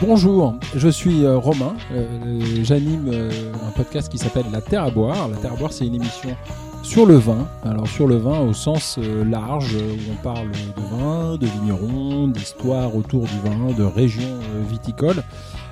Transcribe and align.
Bonjour, 0.00 0.54
je 0.76 0.88
suis 0.88 1.24
euh, 1.24 1.38
Romain. 1.38 1.74
Euh, 1.92 2.38
J'anime 2.62 3.10
euh, 3.12 3.52
un 3.66 3.72
podcast 3.72 4.08
qui 4.08 4.16
s'appelle 4.16 4.44
La 4.52 4.60
Terre 4.60 4.84
à 4.84 4.90
boire. 4.90 5.26
La 5.26 5.36
Terre 5.36 5.54
à 5.54 5.56
boire, 5.56 5.72
c'est 5.72 5.88
une 5.88 5.96
émission 5.96 6.36
sur 6.84 7.04
le 7.04 7.16
vin. 7.16 7.48
Alors 7.64 7.88
sur 7.88 8.06
le 8.06 8.14
vin 8.14 8.38
au 8.38 8.52
sens 8.52 8.96
large, 8.98 9.74
où 9.74 10.12
on 10.12 10.22
parle 10.22 10.52
de 10.52 10.96
vin, 10.96 11.36
de 11.36 11.46
vignerons, 11.46 12.28
d'histoire 12.28 12.94
autour 12.94 13.22
du 13.22 13.40
vin, 13.40 13.72
de 13.76 13.82
régions 13.82 14.38
viticoles. 14.70 15.24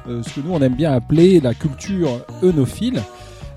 Ce 0.09 0.34
que 0.34 0.41
nous 0.45 0.52
on 0.52 0.61
aime 0.61 0.74
bien 0.74 0.93
appeler 0.93 1.38
la 1.41 1.55
culture 1.55 2.11
œnophile. 2.43 3.02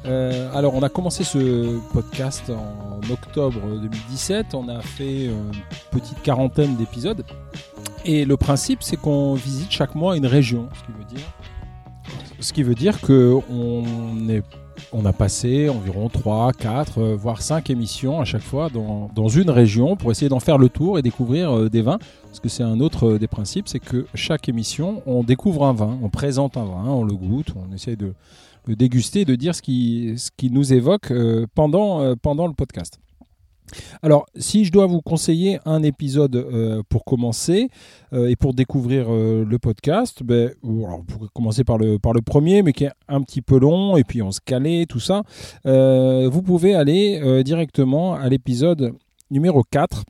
Alors 0.06 0.76
on 0.76 0.84
a 0.84 0.90
commencé 0.90 1.24
ce 1.24 1.80
podcast 1.94 2.52
en 2.52 3.12
octobre 3.12 3.60
2017. 3.82 4.54
On 4.54 4.70
a 4.70 4.82
fait 4.82 5.26
une 5.26 5.52
petite 5.92 6.22
quarantaine 6.22 6.76
d'épisodes. 6.76 7.24
Et 8.12 8.26
le 8.26 8.38
principe, 8.38 8.82
c'est 8.82 8.98
qu'on 8.98 9.36
visite 9.36 9.70
chaque 9.70 9.94
mois 9.94 10.18
une 10.18 10.26
région, 10.26 10.68
ce 10.74 10.84
qui 10.84 10.98
veut 10.98 11.06
dire, 11.06 11.28
ce 12.40 12.52
a 15.06 15.14
passé 15.14 15.70
environ 15.70 16.10
3, 16.10 16.54
4, 16.54 16.98
euh, 16.98 17.16
voire 17.16 17.44
5 17.44 17.70
émissions 17.70 18.20
à 18.20 18.26
chaque 18.26 18.42
fois 18.42 18.70
dans, 18.72 19.28
une 19.28 19.52
région 19.52 19.96
pour 19.96 20.10
essayer 20.10 20.28
d'en 20.28 20.40
faire 20.40 20.58
le 20.58 20.70
tour 20.70 20.98
et 20.98 21.04
découvrir 21.04 21.56
euh, 21.56 21.70
des 21.70 21.84
vins. 21.84 22.00
Parce 22.24 22.40
que 22.40 22.50
c'est 22.50 22.64
un 22.64 22.80
autre 22.80 23.10
euh, 23.10 23.20
des 23.20 23.28
principes, 23.28 23.68
c'est 23.68 23.78
que 23.78 24.08
chaque 24.16 24.50
émission, 24.50 25.04
on 25.06 25.22
découvre 25.22 25.64
un 25.64 25.74
vin, 25.74 26.00
on 26.02 26.10
présente 26.10 26.58
un 26.58 26.66
vin, 26.66 26.86
on 26.88 27.04
le 27.04 27.14
goûte, 27.14 27.54
on 27.56 27.72
essaye 27.76 27.96
de 27.96 28.16
le 28.66 28.76
déguster, 28.76 29.24
de 29.24 29.36
dire 29.36 29.54
ce 29.54 29.62
qui, 29.62 30.18
nous 30.52 30.74
évoque 30.74 31.14
pendant 31.54 32.00
le 32.02 32.54
podcast. 32.54 33.00
Alors, 34.02 34.26
si 34.36 34.66
je 34.66 34.72
dois 34.72 34.86
vous 34.86 35.02
conseiller 35.02 35.60
un 35.66 35.84
épisode 35.84 36.36
euh, 36.36 36.82
pour 36.90 37.06
commencer 37.06 37.70
euh, 38.14 38.28
et 38.28 38.36
pour 38.36 38.54
découvrir 38.54 39.08
euh, 39.10 39.46
le 39.46 39.60
podcast, 39.60 40.24
ben, 40.24 40.52
alors, 40.64 41.00
vous 41.00 41.04
pouvez 41.04 41.28
commencer 41.34 41.64
par 41.64 41.78
le, 41.78 42.00
par 42.00 42.14
le 42.14 42.22
premier, 42.22 42.64
mais 42.64 42.74
qui 42.74 42.86
est 42.86 42.92
un 43.08 43.22
petit 43.22 43.42
peu 43.42 43.60
long, 43.60 43.98
et 43.98 44.04
puis 44.04 44.22
on 44.22 44.32
se 44.32 44.40
calait, 44.42 44.86
tout 44.86 45.00
ça. 45.00 45.24
Vous 45.66 46.42
pouvez 46.42 46.76
aller 46.76 47.44
directement 47.44 48.16
à 48.16 48.28
l'épisode 48.30 48.94
numéro 49.32 49.64
4. 49.64 50.04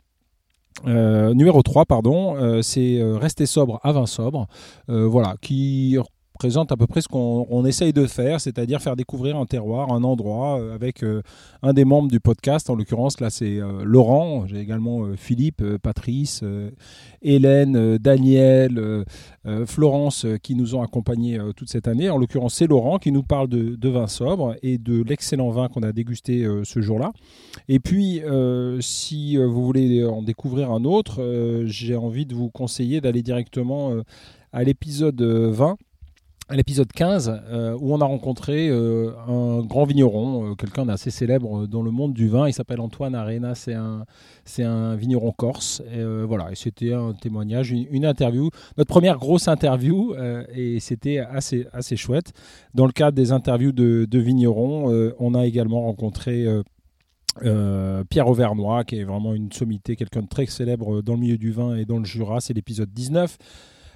euh, 0.87 1.33
numéro 1.33 1.61
3, 1.61 1.85
pardon, 1.85 2.61
c'est 2.61 2.99
Rester 3.01 3.45
sobre 3.45 3.79
à 3.83 3.91
vin 3.91 4.05
sobre, 4.05 4.47
voilà, 4.87 5.35
qui 5.41 5.97
représente 6.39 6.71
à 6.71 6.77
peu 6.77 6.87
près 6.87 7.01
ce 7.01 7.09
qu'on 7.09 7.45
on 7.49 7.65
essaye 7.65 7.91
de 7.91 8.05
faire, 8.05 8.39
c'est-à-dire 8.39 8.81
faire 8.81 8.95
découvrir 8.95 9.35
un 9.35 9.45
terroir, 9.45 9.91
un 9.91 10.05
endroit 10.05 10.57
euh, 10.57 10.73
avec 10.73 11.03
euh, 11.03 11.21
un 11.63 11.73
des 11.73 11.83
membres 11.83 12.09
du 12.09 12.21
podcast. 12.21 12.69
En 12.69 12.75
l'occurrence, 12.75 13.19
là, 13.19 13.29
c'est 13.29 13.59
euh, 13.59 13.83
Laurent. 13.83 14.47
J'ai 14.47 14.57
également 14.57 15.05
Philippe, 15.17 15.61
Patrice, 15.83 16.41
Hélène, 17.21 17.97
Daniel, 17.97 19.03
Florence 19.65 20.25
qui 20.41 20.55
nous 20.55 20.75
ont 20.75 20.81
accompagnés 20.81 21.37
toute 21.57 21.69
cette 21.69 21.89
année. 21.89 22.09
En 22.09 22.17
l'occurrence, 22.17 22.53
c'est 22.53 22.67
Laurent 22.67 22.99
qui 22.99 23.11
nous 23.11 23.23
parle 23.23 23.49
de, 23.49 23.75
de 23.75 23.89
vin 23.89 24.07
sobre 24.07 24.55
et 24.63 24.77
de 24.77 25.03
l'excellent 25.03 25.49
vin 25.49 25.67
qu'on 25.67 25.83
a 25.83 25.91
dégusté 25.91 26.47
ce 26.63 26.81
jour-là. 26.81 27.11
Et 27.67 27.79
puis, 27.79 28.21
si 28.79 29.35
vous 29.37 29.65
voulez 29.65 30.05
en 30.05 30.21
découvrir 30.21 30.71
un 30.71 30.85
autre, 30.85 31.63
j'ai 31.65 31.95
envie 31.95 32.25
de 32.25 32.35
vous 32.35 32.49
conseiller 32.49 33.01
d'aller 33.01 33.23
directement 33.23 33.93
à 34.51 34.63
l'épisode 34.63 35.21
euh, 35.21 35.51
20 35.51 35.77
l'épisode 36.55 36.91
15, 36.91 37.41
euh, 37.49 37.77
où 37.79 37.93
on 37.93 38.01
a 38.01 38.05
rencontré 38.05 38.69
euh, 38.69 39.11
un 39.27 39.61
grand 39.61 39.85
vigneron, 39.85 40.51
euh, 40.51 40.55
quelqu'un 40.55 40.85
d'assez 40.85 41.11
célèbre 41.11 41.67
dans 41.67 41.81
le 41.81 41.91
monde 41.91 42.13
du 42.13 42.27
vin. 42.27 42.47
Il 42.47 42.53
s'appelle 42.53 42.79
Antoine 42.79 43.15
Arena, 43.15 43.53
c'est 43.55 43.73
un, 43.73 44.95
vigneron 44.95 45.31
corse. 45.31 45.81
Voilà, 46.27 46.49
c'était 46.55 46.93
un 46.93 47.13
témoignage, 47.13 47.71
une, 47.71 48.05
interview, 48.05 48.49
notre 48.77 48.89
première 48.89 49.17
grosse 49.17 49.47
interview, 49.47 50.15
et 50.53 50.79
c'était 50.79 51.19
assez, 51.19 51.67
assez 51.71 51.95
chouette. 51.95 52.33
Dans 52.73 52.85
le 52.85 52.91
cadre 52.91 53.15
des 53.15 53.31
interviews 53.31 53.71
de, 53.71 54.05
de 54.09 54.19
vignerons, 54.19 55.13
on 55.19 55.35
a 55.35 55.45
également 55.45 55.83
rencontré 55.83 56.45
Pierre 57.39 58.27
Auvernois, 58.27 58.83
qui 58.83 58.99
est 58.99 59.03
vraiment 59.03 59.33
une 59.33 59.51
sommité, 59.51 59.95
quelqu'un 59.95 60.21
de 60.21 60.27
très 60.27 60.45
célèbre 60.47 61.01
dans 61.01 61.13
le 61.13 61.19
milieu 61.19 61.37
du 61.37 61.51
vin 61.51 61.75
et 61.75 61.85
dans 61.85 61.99
le 61.99 62.05
Jura. 62.05 62.41
C'est 62.41 62.53
l'épisode 62.53 62.91
19. 62.91 63.37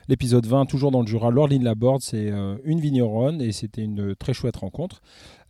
L'épisode 0.10 0.46
20, 0.46 0.66
toujours 0.66 0.92
dans 0.92 1.02
le 1.02 1.08
Jura, 1.08 1.32
Laureline 1.32 1.64
Laborde, 1.64 2.02
c'est 2.02 2.30
euh, 2.30 2.58
une 2.66 2.82
vigneronne 2.82 3.42
et 3.42 3.54
c'était 3.54 3.84
une 3.84 4.16
très 4.16 4.34
chouette 4.34 4.58
rencontre. 4.58 5.02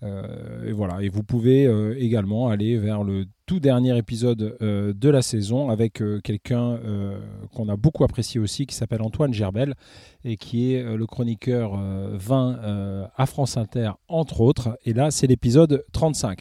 Euh, 0.03 0.67
et 0.67 0.71
voilà, 0.71 1.01
et 1.01 1.09
vous 1.09 1.23
pouvez 1.23 1.65
euh, 1.65 1.95
également 1.97 2.49
aller 2.49 2.77
vers 2.77 3.03
le 3.03 3.25
tout 3.45 3.59
dernier 3.59 3.97
épisode 3.97 4.57
de 4.61 5.09
la 5.09 5.21
saison 5.21 5.69
avec 5.69 6.01
quelqu'un 6.23 6.79
qu'on 7.53 7.67
a 7.67 7.75
beaucoup 7.75 8.05
apprécié 8.05 8.39
aussi, 8.39 8.65
qui 8.65 8.73
s'appelle 8.73 9.01
Antoine 9.01 9.33
Gerbel 9.33 9.73
et 10.23 10.37
qui 10.37 10.73
est 10.73 10.81
le 10.95 11.05
chroniqueur 11.05 11.77
vin 12.13 12.57
à 13.17 13.25
France 13.25 13.57
Inter, 13.57 13.91
entre 14.07 14.39
autres. 14.39 14.77
Et 14.85 14.93
là, 14.93 15.11
c'est 15.11 15.27
l'épisode 15.27 15.83
35. 15.91 16.39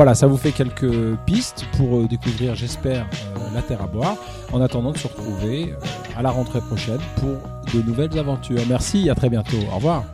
Voilà, 0.00 0.14
ça 0.14 0.26
vous 0.26 0.38
fait 0.38 0.52
quelques 0.52 1.14
pistes 1.26 1.66
pour 1.76 1.98
euh, 1.98 2.08
découvrir, 2.08 2.54
j'espère, 2.54 3.06
euh, 3.36 3.54
la 3.54 3.60
terre 3.60 3.82
à 3.82 3.86
boire, 3.86 4.16
en 4.50 4.62
attendant 4.62 4.92
de 4.92 4.96
se 4.96 5.06
retrouver 5.06 5.74
euh, 5.74 6.18
à 6.18 6.22
la 6.22 6.30
rentrée 6.30 6.62
prochaine 6.62 7.00
pour 7.16 7.36
de 7.74 7.86
nouvelles 7.86 8.18
aventures. 8.18 8.62
Merci, 8.66 9.10
à 9.10 9.14
très 9.14 9.28
bientôt. 9.28 9.58
Au 9.70 9.74
revoir. 9.74 10.04